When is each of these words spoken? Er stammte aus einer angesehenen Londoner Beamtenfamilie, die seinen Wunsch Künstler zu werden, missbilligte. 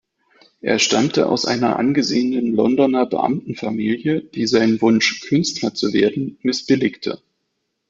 Er 0.61 0.79
stammte 0.79 1.29
aus 1.29 1.45
einer 1.45 1.77
angesehenen 1.77 2.55
Londoner 2.55 3.05
Beamtenfamilie, 3.05 4.23
die 4.23 4.47
seinen 4.47 4.81
Wunsch 4.81 5.19
Künstler 5.21 5.75
zu 5.75 5.93
werden, 5.93 6.39
missbilligte. 6.41 7.21